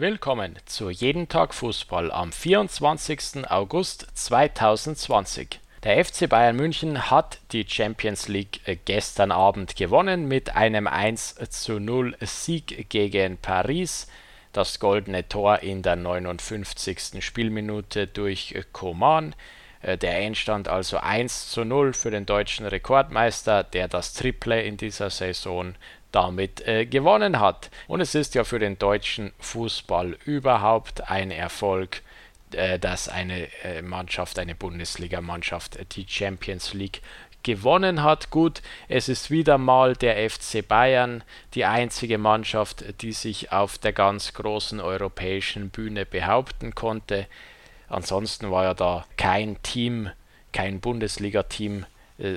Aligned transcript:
Willkommen 0.00 0.56
zu 0.64 0.88
Jeden 0.88 1.28
Tag 1.28 1.52
Fußball 1.52 2.10
am 2.10 2.32
24. 2.32 3.50
August 3.50 4.06
2020. 4.14 5.60
Der 5.84 6.02
FC 6.02 6.26
Bayern 6.26 6.56
München 6.56 7.10
hat 7.10 7.38
die 7.52 7.66
Champions 7.68 8.26
League 8.26 8.62
gestern 8.86 9.30
Abend 9.30 9.76
gewonnen 9.76 10.26
mit 10.26 10.56
einem 10.56 10.86
1 10.86 11.34
zu 11.50 11.80
0 11.80 12.16
Sieg 12.22 12.88
gegen 12.88 13.36
Paris. 13.36 14.06
Das 14.54 14.80
goldene 14.80 15.28
Tor 15.28 15.58
in 15.58 15.82
der 15.82 15.96
59. 15.96 17.22
Spielminute 17.22 18.06
durch 18.06 18.54
Coman. 18.72 19.34
Äh, 19.82 19.98
der 19.98 20.18
Endstand 20.20 20.68
also 20.68 20.96
1 20.96 21.50
zu 21.50 21.64
0 21.64 21.92
für 21.92 22.10
den 22.10 22.24
deutschen 22.24 22.64
Rekordmeister, 22.64 23.64
der 23.64 23.86
das 23.86 24.14
Triple 24.14 24.62
in 24.62 24.78
dieser 24.78 25.10
Saison 25.10 25.74
damit 26.12 26.66
äh, 26.66 26.86
gewonnen 26.86 27.40
hat. 27.40 27.70
Und 27.86 28.00
es 28.00 28.14
ist 28.14 28.34
ja 28.34 28.44
für 28.44 28.58
den 28.58 28.78
deutschen 28.78 29.32
Fußball 29.38 30.16
überhaupt 30.24 31.10
ein 31.10 31.30
Erfolg, 31.30 32.02
äh, 32.52 32.78
dass 32.78 33.08
eine 33.08 33.48
äh, 33.62 33.82
Mannschaft, 33.82 34.38
eine 34.38 34.54
Bundesligamannschaft 34.54 35.76
äh, 35.76 35.84
die 35.84 36.06
Champions 36.08 36.74
League 36.74 37.00
gewonnen 37.42 38.02
hat. 38.02 38.30
Gut, 38.30 38.60
es 38.88 39.08
ist 39.08 39.30
wieder 39.30 39.56
mal 39.56 39.94
der 39.94 40.28
FC 40.28 40.66
Bayern, 40.66 41.22
die 41.54 41.64
einzige 41.64 42.18
Mannschaft, 42.18 42.84
die 43.02 43.12
sich 43.12 43.52
auf 43.52 43.78
der 43.78 43.92
ganz 43.92 44.34
großen 44.34 44.80
europäischen 44.80 45.70
Bühne 45.70 46.04
behaupten 46.04 46.74
konnte. 46.74 47.26
Ansonsten 47.88 48.50
war 48.50 48.64
ja 48.64 48.74
da 48.74 49.06
kein 49.16 49.62
Team, 49.62 50.10
kein 50.52 50.80
Bundesliga-Team 50.80 51.86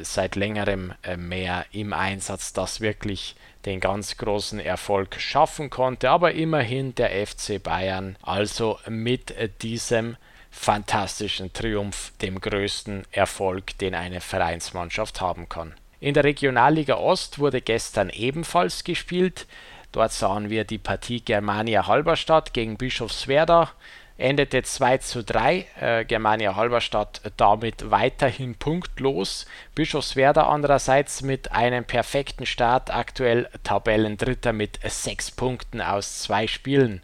seit 0.04 0.36
längerem 0.36 0.94
äh, 1.04 1.18
mehr 1.18 1.66
im 1.72 1.94
Einsatz, 1.94 2.54
das 2.54 2.82
wirklich 2.82 3.36
den 3.66 3.80
ganz 3.80 4.18
großen 4.18 4.60
Erfolg 4.60 5.20
schaffen 5.20 5.70
konnte. 5.70 6.10
Aber 6.10 6.34
immerhin 6.34 6.96
der 6.96 7.28
FC 7.28 7.62
Bayern, 7.62 8.16
also 8.22 8.80
mit 8.88 9.32
äh, 9.32 9.50
diesem 9.62 10.16
fantastischen 10.52 11.52
Triumph, 11.52 12.14
dem 12.22 12.40
größten 12.40 13.06
Erfolg, 13.12 13.78
den 13.80 13.96
eine 13.96 14.22
Vereinsmannschaft 14.22 15.20
haben 15.20 15.50
kann. 15.50 15.74
In 16.00 16.14
der 16.14 16.24
Regionalliga 16.24 16.96
Ost 16.96 17.40
wurde 17.40 17.62
gestern 17.62 18.10
ebenfalls 18.10 18.84
gespielt. 18.84 19.48
Dort 19.92 20.12
sahen 20.12 20.50
wir 20.50 20.64
die 20.64 20.78
Partie 20.78 21.22
Germania 21.22 21.88
Halberstadt 21.88 22.54
gegen 22.54 22.78
Bischofswerda 22.78 23.72
endete 24.18 24.64
2 24.64 24.98
zu 25.00 25.24
3. 25.24 25.66
Äh, 25.80 26.06
Germania 26.06 26.56
Halberstadt 26.56 27.22
damit 27.38 27.92
weiterhin 27.92 28.56
punktlos. 28.56 29.46
Bischofswerda 29.76 30.48
andererseits 30.48 31.22
mit 31.22 31.52
einem 31.52 31.86
perfekten 31.86 32.46
Start, 32.46 32.94
aktuell 32.94 33.50
Tabellendritter 33.64 34.54
mit 34.54 34.80
6 34.84 35.32
Punkten 35.32 35.82
aus 35.82 36.20
zwei 36.24 36.48
Spielen. 36.48 37.02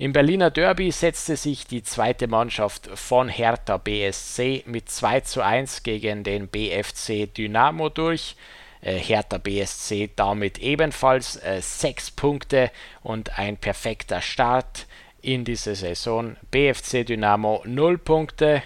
Im 0.00 0.14
Berliner 0.14 0.50
Derby 0.50 0.90
setzte 0.92 1.36
sich 1.36 1.66
die 1.66 1.82
zweite 1.82 2.26
Mannschaft 2.26 2.88
von 2.94 3.28
Hertha 3.28 3.76
BSC 3.76 4.64
mit 4.66 4.88
2 4.88 5.20
zu 5.20 5.42
1 5.42 5.82
gegen 5.82 6.24
den 6.24 6.48
BFC 6.48 7.26
Dynamo 7.26 7.90
durch. 7.90 8.34
Äh, 8.80 8.94
Hertha 8.94 9.36
BSC 9.36 10.08
damit 10.16 10.58
ebenfalls 10.58 11.36
äh, 11.36 11.60
6 11.60 12.12
Punkte 12.12 12.70
und 13.02 13.38
ein 13.38 13.58
perfekter 13.58 14.22
Start 14.22 14.86
in 15.22 15.44
dieser 15.44 15.74
Saison. 15.74 16.36
BFC 16.50 17.04
Dynamo 17.06 17.62
0 17.64 17.98
Punkte, 17.98 18.62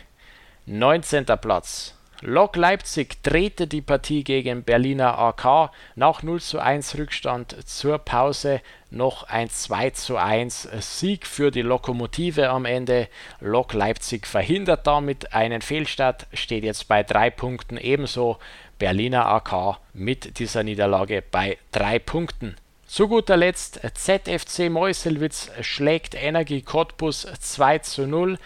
19. 0.67 1.27
Platz. 1.41 1.95
Lok 2.27 2.57
Leipzig 2.57 3.23
drehte 3.23 3.67
die 3.67 3.83
Partie 3.83 4.25
gegen 4.25 4.63
Berliner 4.63 5.19
AK 5.19 5.71
nach 5.95 6.23
0 6.23 6.41
zu 6.41 6.59
1 6.59 6.97
Rückstand 6.97 7.55
zur 7.69 7.99
Pause 7.99 8.63
noch 8.91 9.25
ein 9.25 9.51
2 9.51 9.91
zu 9.91 10.17
1 10.17 10.69
Sieg 10.81 11.27
für 11.27 11.51
die 11.51 11.61
Lokomotive 11.61 12.49
am 12.49 12.65
Ende. 12.65 13.09
Lok 13.41 13.75
Leipzig 13.75 14.27
verhindert 14.27 14.87
damit 14.87 15.35
einen 15.35 15.61
Fehlstart, 15.61 16.27
steht 16.33 16.65
jetzt 16.65 16.89
bei 16.89 17.03
drei 17.03 17.29
Punkten 17.29 17.77
ebenso 17.77 18.39
Berliner 18.79 19.27
AK 19.27 19.79
mit 19.93 20.39
dieser 20.39 20.63
Niederlage 20.63 21.23
bei 21.31 21.59
drei 21.73 21.99
Punkten. 21.99 22.57
Zu 22.95 23.09
guter 23.09 23.37
Letzt 23.37 23.81
ZFC 23.93 24.71
Meuselwitz 24.71 25.51
schlägt 25.63 26.15
Energie 26.15 26.63
Cottbus 26.63 27.27
2 27.41 27.79
zu 27.79 28.07
0. 28.07 28.39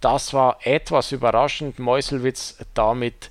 Das 0.00 0.34
war 0.34 0.58
etwas 0.64 1.12
überraschend. 1.12 1.78
Meuselwitz 1.78 2.56
damit 2.74 3.30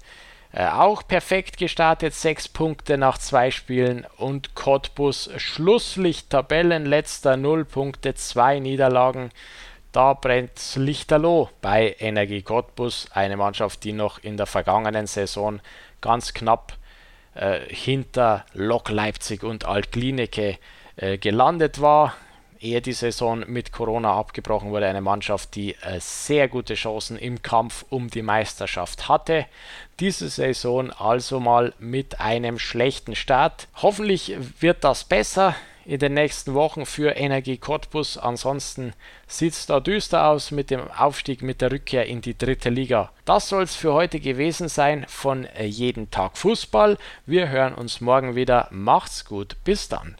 äh, 0.53 0.65
auch 0.65 1.05
perfekt 1.05 1.57
gestartet, 1.57 2.13
6 2.13 2.47
Punkte 2.47 2.97
nach 2.97 3.17
zwei 3.17 3.51
Spielen 3.51 4.07
und 4.15 4.55
Cottbus 4.55 5.29
Schlusslicht 5.35 6.29
Tabellenletzter 6.29 7.35
0 7.35 7.65
Punkte, 7.65 8.15
2 8.15 8.59
Niederlagen. 8.59 9.31
Da 9.91 10.13
brennt 10.13 10.57
Lichterloh 10.75 11.49
bei 11.59 11.97
Energie 11.99 12.43
Cottbus, 12.43 13.07
eine 13.11 13.35
Mannschaft, 13.35 13.83
die 13.83 13.91
noch 13.91 14.19
in 14.19 14.37
der 14.37 14.45
vergangenen 14.45 15.05
Saison 15.05 15.59
ganz 15.99 16.33
knapp 16.33 16.77
äh, 17.35 17.59
hinter 17.67 18.45
Lok 18.53 18.89
Leipzig 18.89 19.43
und 19.43 19.65
Altklinike 19.65 20.57
äh, 20.95 21.17
gelandet 21.17 21.81
war. 21.81 22.15
Ehe 22.59 22.79
die 22.79 22.93
Saison 22.93 23.43
mit 23.47 23.71
Corona 23.71 24.13
abgebrochen 24.13 24.69
wurde, 24.69 24.85
eine 24.85 25.01
Mannschaft, 25.01 25.55
die 25.55 25.73
äh, 25.81 25.99
sehr 25.99 26.47
gute 26.47 26.75
Chancen 26.75 27.17
im 27.17 27.41
Kampf 27.41 27.85
um 27.89 28.09
die 28.09 28.21
Meisterschaft 28.21 29.09
hatte. 29.09 29.47
Diese 29.99 30.29
Saison 30.29 30.91
also 30.91 31.39
mal 31.39 31.73
mit 31.79 32.19
einem 32.19 32.59
schlechten 32.59 33.15
Start. 33.15 33.67
Hoffentlich 33.81 34.35
wird 34.59 34.83
das 34.83 35.03
besser 35.03 35.55
in 35.85 35.99
den 35.99 36.13
nächsten 36.13 36.53
Wochen 36.53 36.85
für 36.85 37.11
Energie 37.11 37.57
Cottbus. 37.57 38.17
Ansonsten 38.17 38.93
sieht 39.27 39.53
es 39.53 39.65
da 39.65 39.79
düster 39.79 40.27
aus 40.27 40.51
mit 40.51 40.69
dem 40.69 40.89
Aufstieg, 40.91 41.41
mit 41.41 41.61
der 41.61 41.71
Rückkehr 41.71 42.05
in 42.05 42.21
die 42.21 42.37
dritte 42.37 42.69
Liga. 42.69 43.11
Das 43.25 43.49
soll 43.49 43.63
es 43.63 43.75
für 43.75 43.93
heute 43.93 44.19
gewesen 44.19 44.69
sein 44.69 45.05
von 45.07 45.45
äh, 45.45 45.65
Jeden 45.65 46.11
Tag 46.11 46.37
Fußball. 46.37 46.97
Wir 47.25 47.49
hören 47.49 47.73
uns 47.73 48.01
morgen 48.01 48.35
wieder. 48.35 48.67
Macht's 48.71 49.25
gut. 49.25 49.57
Bis 49.63 49.89
dann. 49.89 50.15